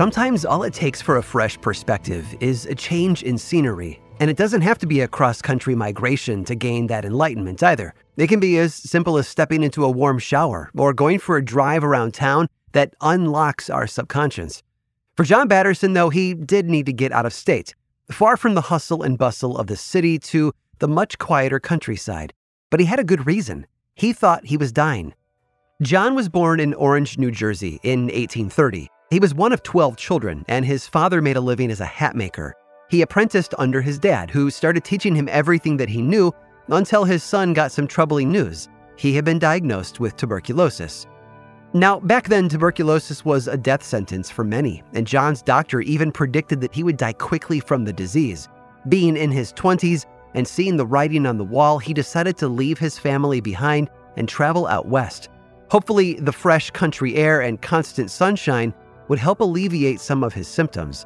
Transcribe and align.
Sometimes 0.00 0.46
all 0.46 0.62
it 0.62 0.72
takes 0.72 1.02
for 1.02 1.18
a 1.18 1.22
fresh 1.22 1.60
perspective 1.60 2.34
is 2.40 2.64
a 2.64 2.74
change 2.74 3.22
in 3.22 3.36
scenery. 3.36 4.00
And 4.18 4.30
it 4.30 4.36
doesn't 4.38 4.62
have 4.62 4.78
to 4.78 4.86
be 4.86 5.02
a 5.02 5.06
cross 5.06 5.42
country 5.42 5.74
migration 5.74 6.42
to 6.44 6.54
gain 6.54 6.86
that 6.86 7.04
enlightenment 7.04 7.62
either. 7.62 7.92
It 8.16 8.28
can 8.28 8.40
be 8.40 8.56
as 8.56 8.72
simple 8.74 9.18
as 9.18 9.28
stepping 9.28 9.62
into 9.62 9.84
a 9.84 9.90
warm 9.90 10.18
shower 10.18 10.70
or 10.74 10.94
going 10.94 11.18
for 11.18 11.36
a 11.36 11.44
drive 11.44 11.84
around 11.84 12.14
town 12.14 12.48
that 12.72 12.94
unlocks 13.02 13.68
our 13.68 13.86
subconscious. 13.86 14.62
For 15.18 15.24
John 15.24 15.48
Batterson, 15.48 15.92
though, 15.92 16.08
he 16.08 16.32
did 16.32 16.70
need 16.70 16.86
to 16.86 16.94
get 16.94 17.12
out 17.12 17.26
of 17.26 17.34
state, 17.34 17.74
far 18.10 18.38
from 18.38 18.54
the 18.54 18.62
hustle 18.72 19.02
and 19.02 19.18
bustle 19.18 19.58
of 19.58 19.66
the 19.66 19.76
city 19.76 20.18
to 20.20 20.54
the 20.78 20.88
much 20.88 21.18
quieter 21.18 21.60
countryside. 21.60 22.32
But 22.70 22.80
he 22.80 22.86
had 22.86 23.00
a 23.00 23.04
good 23.04 23.26
reason. 23.26 23.66
He 23.96 24.14
thought 24.14 24.46
he 24.46 24.56
was 24.56 24.72
dying. 24.72 25.12
John 25.82 26.14
was 26.14 26.30
born 26.30 26.58
in 26.58 26.72
Orange, 26.72 27.18
New 27.18 27.30
Jersey 27.30 27.80
in 27.82 28.04
1830. 28.04 28.88
He 29.10 29.18
was 29.18 29.34
one 29.34 29.52
of 29.52 29.64
12 29.64 29.96
children, 29.96 30.44
and 30.46 30.64
his 30.64 30.86
father 30.86 31.20
made 31.20 31.36
a 31.36 31.40
living 31.40 31.72
as 31.72 31.80
a 31.80 31.84
hat 31.84 32.14
maker. 32.14 32.54
He 32.88 33.02
apprenticed 33.02 33.52
under 33.58 33.82
his 33.82 33.98
dad, 33.98 34.30
who 34.30 34.50
started 34.50 34.84
teaching 34.84 35.16
him 35.16 35.28
everything 35.28 35.76
that 35.78 35.88
he 35.88 36.00
knew 36.00 36.32
until 36.68 37.02
his 37.02 37.24
son 37.24 37.52
got 37.52 37.72
some 37.72 37.88
troubling 37.88 38.30
news. 38.30 38.68
He 38.94 39.12
had 39.14 39.24
been 39.24 39.40
diagnosed 39.40 39.98
with 39.98 40.16
tuberculosis. 40.16 41.08
Now, 41.72 41.98
back 41.98 42.28
then, 42.28 42.48
tuberculosis 42.48 43.24
was 43.24 43.48
a 43.48 43.56
death 43.56 43.82
sentence 43.82 44.30
for 44.30 44.44
many, 44.44 44.84
and 44.92 45.08
John's 45.08 45.42
doctor 45.42 45.80
even 45.80 46.12
predicted 46.12 46.60
that 46.60 46.74
he 46.74 46.84
would 46.84 46.96
die 46.96 47.12
quickly 47.14 47.58
from 47.58 47.84
the 47.84 47.92
disease. 47.92 48.48
Being 48.88 49.16
in 49.16 49.32
his 49.32 49.52
20s 49.54 50.06
and 50.34 50.46
seeing 50.46 50.76
the 50.76 50.86
writing 50.86 51.26
on 51.26 51.36
the 51.36 51.44
wall, 51.44 51.80
he 51.80 51.92
decided 51.92 52.36
to 52.36 52.46
leave 52.48 52.78
his 52.78 52.96
family 52.96 53.40
behind 53.40 53.90
and 54.16 54.28
travel 54.28 54.68
out 54.68 54.86
west. 54.86 55.30
Hopefully, 55.68 56.14
the 56.14 56.32
fresh 56.32 56.70
country 56.70 57.16
air 57.16 57.40
and 57.40 57.60
constant 57.60 58.12
sunshine 58.12 58.72
would 59.10 59.18
help 59.18 59.40
alleviate 59.40 60.00
some 60.00 60.22
of 60.22 60.32
his 60.32 60.46
symptoms. 60.46 61.04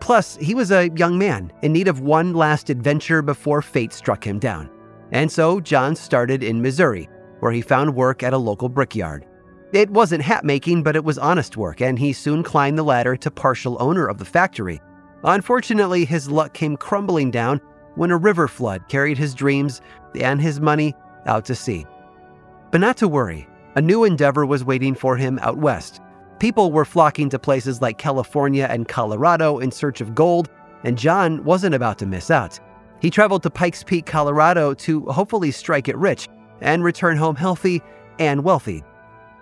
Plus, 0.00 0.36
he 0.38 0.52
was 0.52 0.72
a 0.72 0.90
young 0.96 1.16
man 1.16 1.52
in 1.62 1.72
need 1.72 1.86
of 1.86 2.00
one 2.00 2.34
last 2.34 2.70
adventure 2.70 3.22
before 3.22 3.62
fate 3.62 3.92
struck 3.92 4.26
him 4.26 4.40
down. 4.40 4.68
And 5.12 5.30
so 5.30 5.60
John 5.60 5.94
started 5.94 6.42
in 6.42 6.60
Missouri, 6.60 7.08
where 7.38 7.52
he 7.52 7.60
found 7.60 7.94
work 7.94 8.24
at 8.24 8.32
a 8.32 8.38
local 8.38 8.68
brickyard. 8.68 9.24
It 9.72 9.88
wasn't 9.90 10.24
hat 10.24 10.44
making, 10.44 10.82
but 10.82 10.96
it 10.96 11.04
was 11.04 11.18
honest 11.18 11.56
work, 11.56 11.80
and 11.80 11.96
he 11.96 12.12
soon 12.12 12.42
climbed 12.42 12.78
the 12.78 12.82
ladder 12.82 13.16
to 13.18 13.30
partial 13.30 13.76
owner 13.78 14.08
of 14.08 14.18
the 14.18 14.24
factory. 14.24 14.80
Unfortunately, 15.22 16.04
his 16.04 16.28
luck 16.28 16.52
came 16.52 16.76
crumbling 16.76 17.30
down 17.30 17.60
when 17.94 18.10
a 18.10 18.16
river 18.16 18.48
flood 18.48 18.88
carried 18.88 19.18
his 19.18 19.34
dreams 19.34 19.80
and 20.20 20.42
his 20.42 20.60
money 20.60 20.96
out 21.26 21.44
to 21.44 21.54
sea. 21.54 21.86
But 22.72 22.80
not 22.80 22.96
to 22.96 23.06
worry, 23.06 23.46
a 23.76 23.80
new 23.80 24.02
endeavor 24.02 24.44
was 24.44 24.64
waiting 24.64 24.96
for 24.96 25.16
him 25.16 25.38
out 25.40 25.58
west, 25.58 26.00
People 26.38 26.70
were 26.70 26.84
flocking 26.84 27.30
to 27.30 27.38
places 27.38 27.80
like 27.80 27.96
California 27.96 28.66
and 28.68 28.86
Colorado 28.86 29.58
in 29.58 29.70
search 29.70 30.02
of 30.02 30.14
gold, 30.14 30.50
and 30.84 30.98
John 30.98 31.42
wasn't 31.44 31.74
about 31.74 31.98
to 31.98 32.06
miss 32.06 32.30
out. 32.30 32.60
He 33.00 33.10
traveled 33.10 33.42
to 33.44 33.50
Pikes 33.50 33.82
Peak, 33.82 34.04
Colorado 34.04 34.74
to 34.74 35.06
hopefully 35.06 35.50
strike 35.50 35.88
it 35.88 35.96
rich 35.96 36.28
and 36.60 36.84
return 36.84 37.16
home 37.16 37.36
healthy 37.36 37.80
and 38.18 38.44
wealthy. 38.44 38.84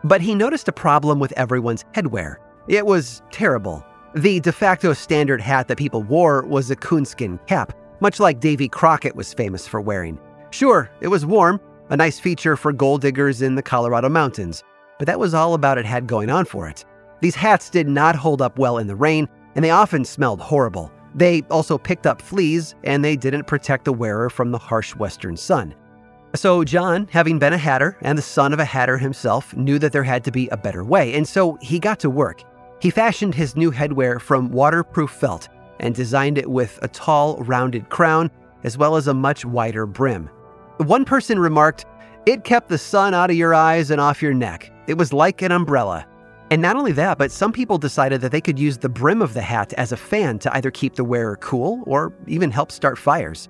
But 0.05 0.21
he 0.21 0.37
noticed 0.37 0.69
a 0.69 0.73
problem 0.73 1.19
with 1.19 1.33
everyone's 1.33 1.85
headwear. 1.95 2.37
It 2.69 2.87
was 2.87 3.23
terrible. 3.33 3.85
The 4.15 4.39
de 4.39 4.53
facto 4.53 4.93
standard 4.93 5.41
hat 5.41 5.67
that 5.69 5.79
people 5.79 6.05
wore 6.05 6.43
was 6.47 6.71
a 6.71 6.77
coonskin 6.77 7.41
cap, 7.47 7.77
much 8.01 8.21
like 8.21 8.39
Davy 8.39 8.69
Crockett 8.69 9.17
was 9.17 9.35
famous 9.35 9.67
for 9.67 9.81
wearing. 9.81 10.21
Sure, 10.51 10.89
it 11.01 11.09
was 11.09 11.27
warm, 11.27 11.61
a 11.91 11.97
nice 11.97 12.21
feature 12.21 12.57
for 12.57 12.73
gold 12.73 13.01
diggers 13.01 13.43
in 13.43 13.57
the 13.57 13.63
Colorado 13.63 14.09
mountains 14.09 14.63
but 14.99 15.07
that 15.07 15.19
was 15.19 15.35
all 15.35 15.55
about 15.55 15.79
it 15.79 15.85
had 15.85 16.07
going 16.07 16.31
on 16.31 16.45
for 16.45 16.69
it. 16.69 16.85
These 17.21 17.35
hats 17.35 17.71
did 17.71 17.89
not 17.89 18.17
hold 18.17 18.43
up 18.43 18.59
well 18.59 18.79
in 18.79 18.87
the 18.87 18.97
rain, 18.97 19.29
and 19.55 19.65
they 19.65 19.71
often 19.71 20.05
smelled 20.05 20.41
horrible. 20.41 20.93
They 21.15 21.43
also 21.51 21.79
picked 21.79 22.07
up 22.07 22.21
fleas, 22.21 22.75
and 22.85 23.05
they 23.05 23.17
didn't 23.17 23.47
protect 23.47 23.85
the 23.85 23.93
wearer 23.93 24.29
from 24.29 24.51
the 24.51 24.59
harsh 24.59 24.95
western 24.95 25.37
sun. 25.37 25.75
So, 26.35 26.65
John, 26.65 27.07
having 27.13 27.39
been 27.39 27.53
a 27.53 27.59
hatter 27.59 27.97
and 28.03 28.19
the 28.19 28.23
son 28.23 28.53
of 28.53 28.59
a 28.59 28.65
hatter 28.65 28.99
himself, 28.99 29.57
knew 29.57 29.79
that 29.79 29.93
there 29.93 30.03
had 30.03 30.25
to 30.25 30.33
be 30.33 30.49
a 30.49 30.57
better 30.57 30.83
way, 30.83 31.15
and 31.15 31.27
so 31.27 31.57
he 31.63 31.79
got 31.79 32.01
to 32.01 32.11
work. 32.11 32.43
He 32.81 32.91
fashioned 32.91 33.35
his 33.35 33.55
new 33.55 33.71
headwear 33.71 34.21
from 34.21 34.51
waterproof 34.51 35.11
felt 35.11 35.49
and 35.79 35.95
designed 35.95 36.39
it 36.39 36.51
with 36.51 36.79
a 36.83 36.89
tall, 36.89 37.37
rounded 37.39 37.89
crown 37.89 38.31
as 38.65 38.77
well 38.77 38.97
as 38.97 39.07
a 39.07 39.15
much 39.15 39.45
wider 39.45 39.87
brim. 39.87 40.29
One 40.79 41.05
person 41.05 41.39
remarked, 41.39 41.85
It 42.27 42.43
kept 42.43 42.69
the 42.69 42.79
sun 42.79 43.15
out 43.15 43.31
of 43.31 43.37
your 43.37 43.55
eyes 43.55 43.91
and 43.91 44.01
off 44.01 44.21
your 44.21 44.35
neck. 44.35 44.73
It 44.87 44.99
was 44.99 45.13
like 45.13 45.43
an 45.43 45.53
umbrella. 45.53 46.07
And 46.51 46.61
not 46.61 46.77
only 46.77 46.93
that, 46.93 47.19
but 47.19 47.33
some 47.33 47.53
people 47.53 47.79
decided 47.79 48.21
that 48.21 48.31
they 48.31 48.41
could 48.41 48.59
use 48.59 48.79
the 48.79 48.89
brim 48.89 49.23
of 49.23 49.35
the 49.35 49.43
hat 49.43 49.73
as 49.75 49.93
a 49.93 49.97
fan 49.97 50.39
to 50.41 50.55
either 50.55 50.71
keep 50.71 50.95
the 50.95 51.05
wearer 51.05 51.37
cool 51.37 51.83
or 51.87 52.13
even 52.27 52.51
help 52.51 52.71
start 52.71 52.99
fires. 52.99 53.49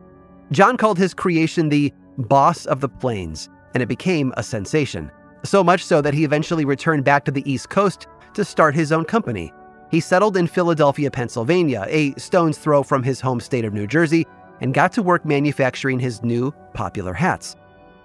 John 0.53 0.77
called 0.77 0.99
his 0.99 1.13
creation 1.13 1.69
the 1.69 1.93
Boss 2.17 2.67
of 2.67 2.81
the 2.81 2.89
Plains, 2.89 3.49
and 3.75 3.83
it 3.83 3.89
became 3.89 4.33
a 4.37 4.43
sensation. 4.43 5.11
So 5.45 5.65
much 5.65 5.85
so 5.85 6.01
that 6.01 6.15
he 6.15 6.25
eventually 6.25 6.65
returned 6.65 7.05
back 7.05 7.25
to 7.25 7.33
the 7.33 7.49
East 7.51 7.69
Coast 7.69 8.07
to 8.35 8.45
start 8.45 8.75
his 8.75 8.93
own 8.93 9.05
company. 9.05 9.53
He 9.91 10.01
settled 10.01 10.37
in 10.37 10.47
Philadelphia, 10.47 11.11
Pennsylvania, 11.11 11.87
a 11.89 12.15
stone's 12.15 12.59
throw 12.59 12.83
from 12.83 13.03
his 13.03 13.21
home 13.21 13.41
state 13.41 13.65
of 13.65 13.75
New 13.75 13.87
Jersey, 13.87 14.27
and 14.61 14.73
got 14.73 14.93
to 14.93 15.03
work 15.03 15.25
manufacturing 15.25 15.99
his 15.99 16.23
new 16.23 16.53
popular 16.73 17.13
hats. 17.13 17.57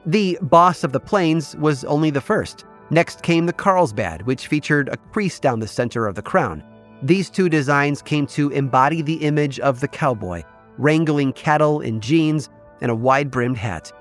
The 0.06 0.38
Boss 0.42 0.84
of 0.84 0.92
the 0.92 1.00
Plains 1.00 1.56
was 1.58 1.84
only 1.86 2.10
the 2.10 2.22
first. 2.22 2.66
Next 2.92 3.22
came 3.22 3.46
the 3.46 3.54
Carlsbad, 3.54 4.24
which 4.24 4.48
featured 4.48 4.90
a 4.90 4.98
crease 4.98 5.40
down 5.40 5.60
the 5.60 5.68
center 5.68 6.08
of 6.08 6.16
the 6.16 6.24
crown. 6.24 6.64
These 7.04 7.30
two 7.30 7.48
designs 7.48 8.02
came 8.02 8.26
to 8.28 8.50
embody 8.50 9.02
the 9.02 9.24
image 9.26 9.60
of 9.60 9.80
the 9.80 9.88
cowboy, 9.88 10.44
wrangling 10.78 11.34
cattle 11.34 11.82
in 11.82 12.02
jeans 12.02 12.50
and 12.82 12.90
a 12.90 12.96
wide 12.96 13.30
brimmed 13.30 13.58
hat. 13.58 13.92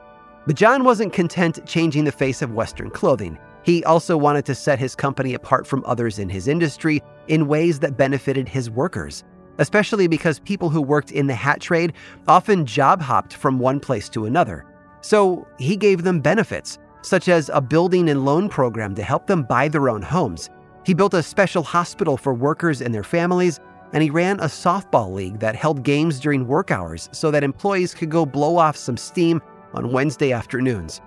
But 0.46 0.56
John 0.56 0.84
wasn't 0.84 1.12
content 1.12 1.66
changing 1.66 2.04
the 2.04 2.12
face 2.12 2.40
of 2.40 2.54
Western 2.54 2.90
clothing. 2.90 3.38
He 3.62 3.84
also 3.84 4.16
wanted 4.16 4.46
to 4.46 4.54
set 4.54 4.78
his 4.78 4.94
company 4.94 5.34
apart 5.34 5.66
from 5.66 5.84
others 5.84 6.18
in 6.18 6.30
his 6.30 6.48
industry 6.48 7.02
in 7.26 7.46
ways 7.46 7.80
that 7.80 7.98
benefited 7.98 8.48
his 8.48 8.70
workers, 8.70 9.22
especially 9.58 10.08
because 10.08 10.38
people 10.38 10.70
who 10.70 10.80
worked 10.80 11.12
in 11.12 11.26
the 11.26 11.34
hat 11.34 11.60
trade 11.60 11.92
often 12.26 12.64
job 12.64 13.02
hopped 13.02 13.34
from 13.34 13.58
one 13.58 13.80
place 13.80 14.08
to 14.08 14.24
another. 14.24 14.64
So 15.02 15.46
he 15.58 15.76
gave 15.76 16.04
them 16.04 16.20
benefits 16.20 16.78
such 17.02 17.28
as 17.28 17.50
a 17.52 17.60
building 17.60 18.08
and 18.10 18.24
loan 18.24 18.48
program 18.48 18.94
to 18.94 19.02
help 19.02 19.26
them 19.26 19.42
buy 19.42 19.68
their 19.68 19.88
own 19.88 20.02
homes. 20.02 20.50
He 20.84 20.94
built 20.94 21.14
a 21.14 21.22
special 21.22 21.62
hospital 21.62 22.16
for 22.16 22.34
workers 22.34 22.80
and 22.80 22.94
their 22.94 23.04
families, 23.04 23.60
and 23.92 24.02
he 24.02 24.10
ran 24.10 24.40
a 24.40 24.44
softball 24.44 25.12
league 25.12 25.38
that 25.40 25.56
held 25.56 25.82
games 25.82 26.20
during 26.20 26.46
work 26.46 26.70
hours 26.70 27.08
so 27.12 27.30
that 27.30 27.44
employees 27.44 27.94
could 27.94 28.10
go 28.10 28.26
blow 28.26 28.56
off 28.56 28.76
some 28.76 28.96
steam 28.96 29.40
on 29.74 29.92
Wednesday 29.92 30.32
afternoons. 30.32 31.00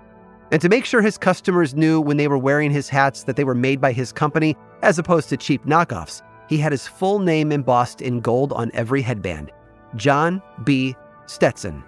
And 0.50 0.60
to 0.60 0.68
make 0.68 0.84
sure 0.84 1.00
his 1.00 1.16
customers 1.16 1.74
knew 1.74 2.00
when 2.00 2.16
they 2.16 2.28
were 2.28 2.38
wearing 2.38 2.70
his 2.70 2.88
hats 2.88 3.24
that 3.24 3.36
they 3.36 3.44
were 3.44 3.54
made 3.54 3.80
by 3.80 3.92
his 3.92 4.12
company, 4.12 4.56
as 4.82 4.98
opposed 4.98 5.28
to 5.30 5.36
cheap 5.36 5.64
knockoffs, 5.64 6.22
he 6.48 6.58
had 6.58 6.72
his 6.72 6.86
full 6.86 7.20
name 7.20 7.52
embossed 7.52 8.02
in 8.02 8.20
gold 8.20 8.52
on 8.52 8.70
every 8.74 9.00
headband 9.00 9.50
John 9.96 10.42
B. 10.64 10.94
Stetson. 11.26 11.82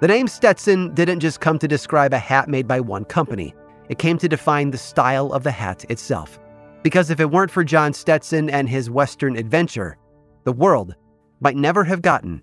The 0.00 0.08
name 0.08 0.28
Stetson 0.28 0.94
didn't 0.94 1.20
just 1.20 1.40
come 1.40 1.58
to 1.58 1.68
describe 1.68 2.14
a 2.14 2.18
hat 2.18 2.48
made 2.48 2.66
by 2.66 2.80
one 2.80 3.04
company. 3.04 3.54
it 3.90 3.98
came 3.98 4.16
to 4.18 4.28
define 4.28 4.70
the 4.70 4.78
style 4.78 5.32
of 5.32 5.42
the 5.42 5.50
hat 5.50 5.84
itself. 5.90 6.38
Because 6.82 7.10
if 7.10 7.20
it 7.20 7.30
weren't 7.30 7.50
for 7.50 7.64
John 7.64 7.92
Stetson 7.92 8.48
and 8.48 8.68
his 8.68 8.88
Western 8.88 9.36
adventure, 9.36 9.98
the 10.44 10.52
world 10.52 10.94
might 11.40 11.56
never 11.56 11.84
have 11.84 12.00
gotten 12.00 12.40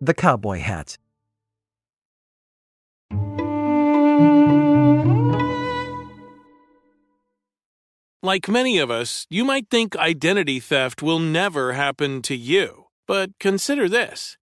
the 0.00 0.14
cowboy 0.14 0.60
hat. 0.60 0.96
Like 8.22 8.48
many 8.48 8.78
of 8.78 8.90
us, 8.90 9.26
you 9.28 9.44
might 9.44 9.68
think 9.70 9.96
identity 9.96 10.60
theft 10.60 11.02
will 11.02 11.18
never 11.18 11.72
happen 11.72 12.22
to 12.22 12.36
you. 12.36 12.84
But 13.06 13.38
consider 13.38 13.88
this 13.88 14.38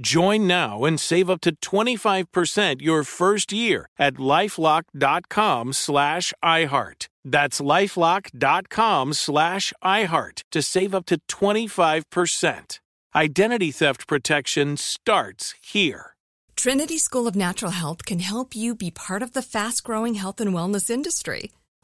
Join 0.00 0.46
now 0.46 0.84
and 0.84 1.00
save 1.00 1.30
up 1.30 1.40
to 1.42 1.56
25% 1.56 2.82
your 2.82 3.02
first 3.02 3.52
year 3.52 3.88
at 3.98 4.14
lifelock.com 4.14 5.72
slash 5.72 6.34
iHeart. 6.44 7.08
That's 7.24 7.60
lifelock.com 7.60 9.12
slash 9.14 9.72
iHeart 9.82 10.42
to 10.52 10.62
save 10.62 10.94
up 10.94 11.06
to 11.06 11.18
25%. 11.28 12.78
Identity 13.14 13.72
theft 13.72 14.06
protection 14.06 14.76
starts 14.76 15.54
here. 15.62 16.14
Trinity 16.56 16.98
School 16.98 17.26
of 17.26 17.36
Natural 17.36 17.72
Health 17.72 18.04
can 18.04 18.20
help 18.20 18.54
you 18.54 18.74
be 18.74 18.90
part 18.90 19.22
of 19.22 19.32
the 19.32 19.42
fast 19.42 19.84
growing 19.84 20.14
health 20.14 20.40
and 20.40 20.52
wellness 20.52 20.90
industry. 20.90 21.52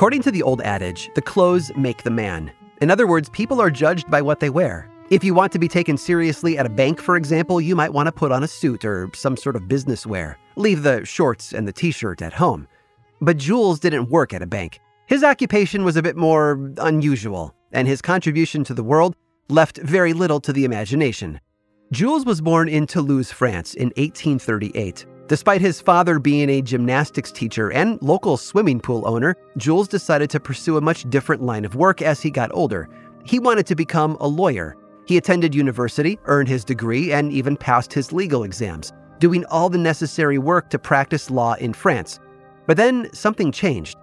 According 0.00 0.22
to 0.22 0.30
the 0.30 0.42
old 0.42 0.62
adage, 0.62 1.10
the 1.14 1.20
clothes 1.20 1.70
make 1.76 2.04
the 2.04 2.10
man. 2.10 2.50
In 2.80 2.90
other 2.90 3.06
words, 3.06 3.28
people 3.28 3.60
are 3.60 3.70
judged 3.70 4.10
by 4.10 4.22
what 4.22 4.40
they 4.40 4.48
wear. 4.48 4.88
If 5.10 5.22
you 5.22 5.34
want 5.34 5.52
to 5.52 5.58
be 5.58 5.68
taken 5.68 5.98
seriously 5.98 6.56
at 6.56 6.64
a 6.64 6.70
bank, 6.70 7.02
for 7.02 7.18
example, 7.18 7.60
you 7.60 7.76
might 7.76 7.92
want 7.92 8.06
to 8.06 8.12
put 8.12 8.32
on 8.32 8.42
a 8.42 8.48
suit 8.48 8.82
or 8.82 9.10
some 9.14 9.36
sort 9.36 9.56
of 9.56 9.68
business 9.68 10.06
wear. 10.06 10.38
Leave 10.56 10.84
the 10.84 11.04
shorts 11.04 11.52
and 11.52 11.68
the 11.68 11.72
t 11.74 11.90
shirt 11.90 12.22
at 12.22 12.32
home. 12.32 12.66
But 13.20 13.36
Jules 13.36 13.78
didn't 13.78 14.08
work 14.08 14.32
at 14.32 14.40
a 14.40 14.46
bank. 14.46 14.80
His 15.04 15.22
occupation 15.22 15.84
was 15.84 15.96
a 15.96 16.02
bit 16.02 16.16
more 16.16 16.72
unusual, 16.78 17.54
and 17.70 17.86
his 17.86 18.00
contribution 18.00 18.64
to 18.64 18.72
the 18.72 18.82
world 18.82 19.14
left 19.50 19.76
very 19.82 20.14
little 20.14 20.40
to 20.40 20.52
the 20.54 20.64
imagination. 20.64 21.38
Jules 21.92 22.24
was 22.24 22.40
born 22.40 22.70
in 22.70 22.86
Toulouse, 22.86 23.30
France 23.30 23.74
in 23.74 23.88
1838. 23.98 25.04
Despite 25.30 25.60
his 25.60 25.80
father 25.80 26.18
being 26.18 26.50
a 26.50 26.60
gymnastics 26.60 27.30
teacher 27.30 27.70
and 27.70 28.02
local 28.02 28.36
swimming 28.36 28.80
pool 28.80 29.06
owner, 29.06 29.36
Jules 29.56 29.86
decided 29.86 30.28
to 30.30 30.40
pursue 30.40 30.76
a 30.76 30.80
much 30.80 31.08
different 31.08 31.40
line 31.40 31.64
of 31.64 31.76
work 31.76 32.02
as 32.02 32.20
he 32.20 32.32
got 32.32 32.50
older. 32.52 32.88
He 33.22 33.38
wanted 33.38 33.64
to 33.66 33.76
become 33.76 34.16
a 34.18 34.26
lawyer. 34.26 34.76
He 35.06 35.16
attended 35.16 35.54
university, 35.54 36.18
earned 36.24 36.48
his 36.48 36.64
degree, 36.64 37.12
and 37.12 37.32
even 37.32 37.56
passed 37.56 37.92
his 37.92 38.12
legal 38.12 38.42
exams, 38.42 38.92
doing 39.20 39.44
all 39.44 39.70
the 39.70 39.78
necessary 39.78 40.38
work 40.38 40.68
to 40.70 40.80
practice 40.80 41.30
law 41.30 41.54
in 41.54 41.74
France. 41.74 42.18
But 42.66 42.76
then 42.76 43.08
something 43.12 43.52
changed. 43.52 43.98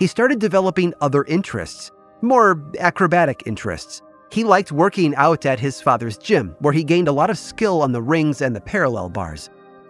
He 0.00 0.08
started 0.08 0.40
developing 0.40 0.94
other 1.00 1.22
interests, 1.26 1.92
more 2.22 2.60
acrobatic 2.80 3.44
interests. 3.46 4.02
He 4.32 4.42
liked 4.42 4.72
working 4.72 5.14
out 5.14 5.46
at 5.46 5.60
his 5.60 5.80
father's 5.80 6.18
gym, 6.18 6.56
where 6.58 6.72
he 6.72 6.82
gained 6.82 7.06
a 7.06 7.12
lot 7.12 7.30
of 7.30 7.38
skill 7.38 7.82
on 7.82 7.92
the 7.92 8.02
rings 8.02 8.42
and 8.42 8.56
the 8.56 8.60
parallel 8.60 9.10
bars. 9.10 9.48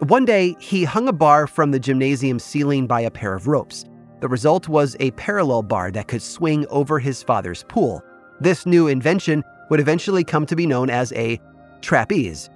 One 0.09 0.25
day, 0.25 0.57
he 0.59 0.83
hung 0.83 1.07
a 1.07 1.13
bar 1.13 1.47
from 1.47 1.71
the 1.71 1.79
gymnasium 1.79 2.41
ceiling 2.41 2.89
by 2.89 3.03
a 3.03 3.11
pair 3.11 3.35
of 3.35 3.47
ropes. 3.47 3.85
The 4.19 4.27
result 4.27 4.67
was 4.67 4.97
a 4.99 5.13
parallel 5.13 5.63
bar 5.63 5.93
that 5.93 6.09
could 6.09 6.23
swing 6.23 6.67
over 6.71 6.99
his 6.99 7.23
father's 7.23 7.63
pool. 7.69 8.03
This 8.41 8.67
new 8.67 8.89
invention 8.89 9.45
would 9.71 9.79
eventually 9.79 10.25
come 10.25 10.45
to 10.47 10.57
be 10.57 10.67
known 10.67 10.91
as 10.91 11.13
a 11.13 11.39
trapeze. 11.83 12.51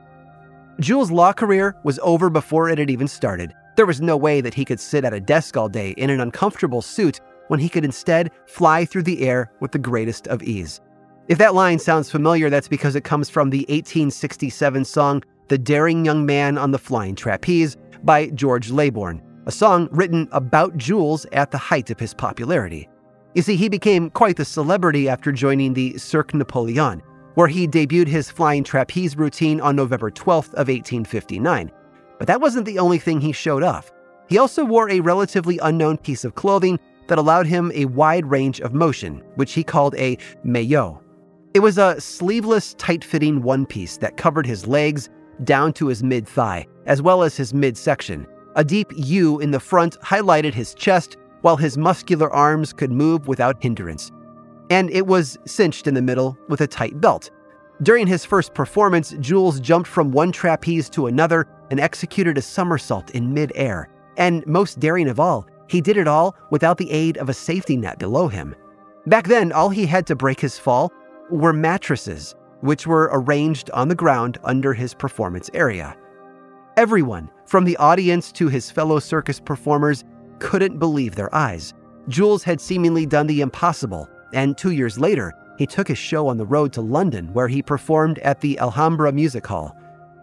Jules' 0.81 1.13
law 1.13 1.33
career 1.33 1.77
was 1.85 2.01
over 2.03 2.31
before 2.31 2.69
it 2.69 2.79
had 2.79 2.91
even 2.91 3.07
started. 3.07 3.55
There 3.77 3.87
was 3.87 4.01
no 4.01 4.17
way 4.17 4.41
that 4.41 4.55
he 4.55 4.65
could 4.65 4.81
sit 4.81 5.05
at 5.05 5.15
a 5.15 5.21
desk 5.21 5.57
all 5.57 5.69
day 5.69 5.91
in 5.91 6.11
an 6.11 6.19
uncomfortable 6.19 6.83
suit 6.83 7.21
when 7.47 7.61
he 7.61 7.69
could 7.69 7.85
instead 7.85 8.33
fly 8.47 8.85
through 8.85 9.05
the 9.05 9.25
air 9.25 9.53
with 9.61 9.71
the 9.71 9.79
greatest 9.79 10.27
of 10.27 10.43
ease. 10.43 10.81
If 11.29 11.39
that 11.39 11.55
line 11.55 11.79
sounds 11.79 12.11
familiar, 12.11 12.51
that's 12.51 12.67
because 12.67 12.97
it 12.97 13.05
comes 13.05 13.31
from 13.31 13.51
the 13.51 13.67
1867 13.69 14.85
song 14.85 15.23
the 15.49 15.59
Daring 15.59 16.05
Young 16.05 16.27
Man 16.27 16.59
on 16.59 16.71
the 16.71 16.79
Flying 16.79 17.15
Trapeze 17.15 17.77
by 18.03 18.27
George 18.29 18.71
Leybourne, 18.71 19.23
a 19.47 19.53
song 19.53 19.89
written 19.93 20.29
about 20.33 20.77
Jules 20.77 21.27
at 21.33 21.51
the 21.51 21.59
height 21.59 21.91
of 21.91 22.01
his 22.01 22.15
popularity. 22.15 22.89
You 23.35 23.43
see, 23.43 23.57
he 23.57 23.69
became 23.69 24.11
quite 24.11 24.37
the 24.37 24.45
celebrity 24.45 25.09
after 25.09 25.31
joining 25.31 25.75
the 25.75 25.97
Cirque 25.99 26.35
Napoleon, 26.35 27.03
where 27.35 27.49
he 27.49 27.69
debuted 27.69 28.09
his 28.09 28.31
flying 28.31 28.65
trapeze 28.65 29.17
routine 29.17 29.61
on 29.61 29.77
November 29.77 30.11
12th 30.11 30.55
of 30.55 30.69
1859. 30.69 31.71
But 32.19 32.27
that 32.29 32.41
wasn't 32.41 32.67
the 32.67 32.79
only 32.79 32.99
thing 32.99 33.21
he 33.21 33.33
showed 33.33 33.63
off. 33.63 33.93
He 34.29 34.39
also 34.39 34.65
wore 34.65 34.91
a 34.91 35.01
relatively 35.01 35.59
unknown 35.59 35.99
piece 35.99 36.25
of 36.25 36.35
clothing 36.35 36.81
that 37.09 37.19
allowed 37.19 37.47
him 37.47 37.71
a 37.75 37.85
wide 37.85 38.27
range 38.27 38.61
of 38.61 38.75
motion, 38.75 39.23
which 39.37 39.53
he 39.53 39.63
called 39.63 39.95
a 39.97 40.19
maillot. 40.43 40.97
It 41.55 41.61
was 41.61 41.79
a 41.79 42.01
sleeveless, 42.01 42.75
tight 42.75 43.05
fitting 43.05 43.43
one 43.43 43.67
piece 43.67 43.97
that 43.99 44.17
covered 44.17 44.47
his 44.47 44.67
legs, 44.67 45.09
down 45.45 45.73
to 45.75 45.87
his 45.87 46.03
mid 46.03 46.27
thigh, 46.27 46.67
as 46.87 47.03
well 47.03 47.23
as 47.23 47.37
his 47.37 47.55
midsection. 47.55 48.27
A 48.57 48.65
deep 48.65 48.93
U 48.97 49.39
in 49.41 49.51
the 49.51 49.61
front 49.61 50.01
highlighted 50.01 50.55
his 50.55 50.75
chest, 50.75 51.17
while 51.43 51.57
his 51.57 51.77
muscular 51.77 52.33
arms 52.33 52.73
could 52.73 52.91
move 52.91 53.29
without 53.29 53.63
hindrance. 53.63 54.11
And 54.71 54.91
it 54.91 55.07
was 55.07 55.39
cinched 55.47 55.87
in 55.87 55.95
the 55.95 56.03
middle 56.03 56.37
with 56.49 56.61
a 56.61 56.67
tight 56.67 57.01
belt. 57.01 57.31
During 57.83 58.07
his 58.07 58.25
first 58.25 58.55
performance, 58.55 59.15
Jules 59.21 59.61
jumped 59.61 59.89
from 59.89 60.11
one 60.11 60.33
trapeze 60.33 60.89
to 60.91 61.07
another 61.07 61.47
and 61.71 61.79
executed 61.79 62.39
a 62.39 62.43
somersault 62.43 63.11
in 63.11 63.35
midair. 63.35 63.91
And 64.17 64.47
most 64.47 64.81
daring 64.81 65.09
of 65.09 65.21
all, 65.21 65.47
he 65.69 65.81
did 65.81 65.97
it 65.97 66.09
all 66.09 66.35
without 66.51 66.79
the 66.79 66.91
aid 66.91 67.19
of 67.19 67.29
a 67.29 67.35
safety 67.35 67.77
net 67.77 67.99
below 67.99 68.29
him. 68.29 68.55
Back 69.07 69.29
then, 69.29 69.53
all 69.53 69.69
he 69.69 69.87
had 69.87 70.07
to 70.07 70.17
break 70.17 70.41
his 70.41 70.59
fall 70.59 70.91
were 71.31 71.53
mattresses 71.53 72.35
which 72.61 72.87
were 72.87 73.11
arranged 73.13 73.71
on 73.71 73.89
the 73.89 73.95
ground 73.95 74.39
under 74.45 74.73
his 74.73 74.95
performance 74.95 75.51
area. 75.55 75.97
Everyone, 76.77 77.31
from 77.47 77.65
the 77.65 77.77
audience 77.79 78.31
to 78.33 78.49
his 78.49 78.71
fellow 78.71 78.99
circus 78.99 79.41
performers, 79.41 80.05
couldn't 80.39 80.79
believe 80.79 81.15
their 81.15 81.35
eyes. 81.35 81.73
Jules 82.09 82.43
had 82.43 82.61
seemingly 82.61 83.07
done 83.07 83.27
the 83.27 83.41
impossible, 83.41 84.09
and 84.33 84.57
two 84.57 84.73
years 84.73 84.99
later, 84.99 85.33
he 85.59 85.67
took 85.67 85.89
his 85.89 85.99
show 85.99 86.29
on 86.29 86.37
the 86.37 86.47
road 86.47 86.73
to 86.75 86.83
London, 86.83 87.33
where 87.33 87.49
he 87.49 87.63
performed 87.63 88.19
at 88.21 88.41
the 88.41 88.59
Alhambra 88.59 89.11
Music 89.13 89.47
Hall. 89.47 89.75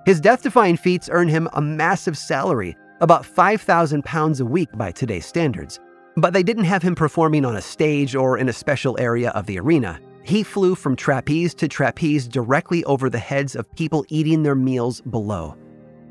His 0.05 0.21
death 0.21 0.43
defying 0.43 0.77
feats 0.77 1.09
earned 1.11 1.31
him 1.31 1.49
a 1.53 1.61
massive 1.61 2.17
salary, 2.17 2.75
about 3.01 3.25
5,000 3.25 4.03
pounds 4.03 4.39
a 4.39 4.45
week 4.45 4.69
by 4.75 4.91
today's 4.91 5.25
standards. 5.25 5.79
But 6.15 6.33
they 6.33 6.43
didn't 6.43 6.65
have 6.65 6.83
him 6.83 6.93
performing 6.93 7.45
on 7.45 7.55
a 7.55 7.61
stage 7.61 8.15
or 8.15 8.37
in 8.37 8.47
a 8.47 8.53
special 8.53 8.95
area 8.99 9.31
of 9.31 9.45
the 9.47 9.59
arena. 9.59 9.99
He 10.23 10.41
flew 10.41 10.75
from 10.75 10.95
trapeze 10.95 11.53
to 11.55 11.67
trapeze 11.67 12.27
directly 12.27 12.83
over 12.85 13.09
the 13.09 13.19
heads 13.19 13.55
of 13.55 13.73
people 13.75 14.05
eating 14.07 14.43
their 14.43 14.55
meals 14.55 15.01
below. 15.01 15.57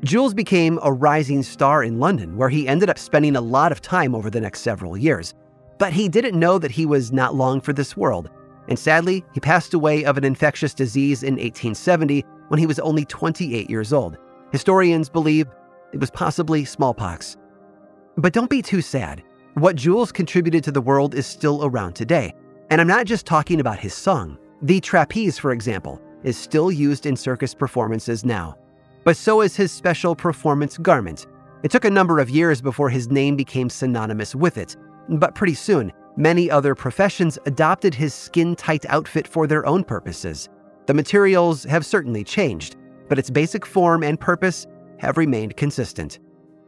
Jules 0.03 0.33
became 0.33 0.79
a 0.83 0.93
rising 0.93 1.41
star 1.41 1.83
in 1.83 1.99
London, 1.99 2.37
where 2.37 2.49
he 2.49 2.67
ended 2.67 2.89
up 2.89 2.99
spending 2.99 3.35
a 3.35 3.41
lot 3.41 3.71
of 3.71 3.81
time 3.81 4.13
over 4.13 4.29
the 4.29 4.41
next 4.41 4.61
several 4.61 4.97
years. 4.97 5.33
But 5.79 5.93
he 5.93 6.07
didn't 6.09 6.39
know 6.39 6.59
that 6.59 6.71
he 6.71 6.85
was 6.85 7.11
not 7.11 7.35
long 7.35 7.59
for 7.59 7.73
this 7.73 7.97
world. 7.97 8.29
And 8.67 8.77
sadly, 8.77 9.25
he 9.33 9.39
passed 9.39 9.73
away 9.73 10.05
of 10.05 10.17
an 10.17 10.23
infectious 10.23 10.73
disease 10.73 11.23
in 11.23 11.33
1870 11.33 12.23
when 12.49 12.59
he 12.59 12.67
was 12.67 12.79
only 12.79 13.05
28 13.05 13.69
years 13.69 13.91
old. 13.91 14.17
Historians 14.51 15.09
believe 15.09 15.47
it 15.91 15.99
was 15.99 16.11
possibly 16.11 16.65
smallpox. 16.65 17.37
But 18.15 18.33
don't 18.33 18.49
be 18.49 18.61
too 18.61 18.81
sad. 18.81 19.23
What 19.55 19.75
Jules 19.75 20.11
contributed 20.11 20.63
to 20.65 20.71
the 20.71 20.81
world 20.81 21.15
is 21.15 21.25
still 21.25 21.65
around 21.65 21.93
today. 21.93 22.33
And 22.73 22.81
I'm 22.81 22.87
not 22.87 23.05
just 23.05 23.27
talking 23.27 23.59
about 23.59 23.77
his 23.77 23.93
song. 23.93 24.35
The 24.63 24.79
trapeze, 24.79 25.37
for 25.37 25.51
example, 25.51 26.01
is 26.23 26.35
still 26.35 26.71
used 26.71 27.05
in 27.05 27.15
circus 27.15 27.53
performances 27.53 28.25
now. 28.25 28.57
But 29.03 29.15
so 29.15 29.41
is 29.41 29.55
his 29.55 29.71
special 29.71 30.15
performance 30.15 30.79
garment. 30.79 31.27
It 31.61 31.69
took 31.69 31.85
a 31.85 31.91
number 31.91 32.17
of 32.17 32.31
years 32.31 32.63
before 32.63 32.89
his 32.89 33.11
name 33.11 33.35
became 33.35 33.69
synonymous 33.69 34.33
with 34.33 34.57
it, 34.57 34.75
but 35.07 35.35
pretty 35.35 35.53
soon, 35.53 35.93
many 36.17 36.49
other 36.49 36.73
professions 36.73 37.37
adopted 37.45 37.93
his 37.93 38.11
skin 38.11 38.55
tight 38.55 38.87
outfit 38.87 39.27
for 39.27 39.45
their 39.45 39.67
own 39.67 39.83
purposes. 39.83 40.49
The 40.87 40.95
materials 40.95 41.65
have 41.65 41.85
certainly 41.85 42.23
changed, 42.23 42.77
but 43.07 43.19
its 43.19 43.29
basic 43.29 43.67
form 43.67 44.01
and 44.01 44.19
purpose 44.19 44.65
have 44.97 45.17
remained 45.17 45.57
consistent. 45.57 46.17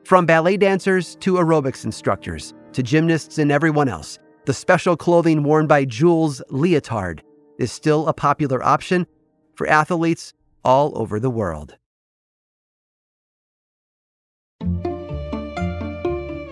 From 0.04 0.28
ballet 0.28 0.58
dancers 0.58 1.16
to 1.22 1.38
aerobics 1.38 1.84
instructors 1.84 2.54
to 2.74 2.84
gymnasts 2.84 3.40
and 3.40 3.52
everyone 3.52 3.90
else, 3.90 4.20
the 4.46 4.54
special 4.54 4.96
clothing 4.96 5.44
worn 5.44 5.68
by 5.68 5.84
Jules 5.86 6.42
Leotard 6.50 7.20
is 7.60 7.72
still 7.72 8.08
a 8.08 8.14
popular 8.14 8.64
option 8.64 9.06
for 9.56 9.68
athletes 9.68 10.34
all 10.64 10.98
over 10.98 11.20
the 11.20 11.30
world. 11.30 11.76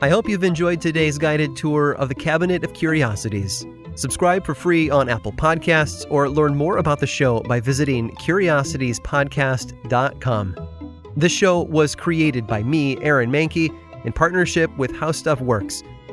I 0.01 0.09
hope 0.09 0.27
you've 0.27 0.43
enjoyed 0.43 0.81
today's 0.81 1.17
guided 1.17 1.55
tour 1.55 1.93
of 1.93 2.09
the 2.09 2.15
Cabinet 2.15 2.65
of 2.65 2.73
Curiosities. 2.73 3.65
Subscribe 3.95 4.45
for 4.45 4.53
free 4.53 4.89
on 4.89 5.07
Apple 5.07 5.31
Podcasts 5.31 6.05
or 6.09 6.27
learn 6.27 6.55
more 6.55 6.75
about 6.77 6.99
the 6.99 7.07
show 7.07 7.39
by 7.41 7.61
visiting 7.61 8.09
curiositiespodcast.com. 8.15 10.69
This 11.15 11.31
show 11.31 11.61
was 11.61 11.95
created 11.95 12.47
by 12.47 12.63
me, 12.63 12.97
Aaron 13.01 13.31
Mahnke, 13.31 13.69
in 14.03 14.11
partnership 14.11 14.75
with 14.77 14.91
How 14.95 15.11
Stuff 15.11 15.39
Works. 15.39 15.83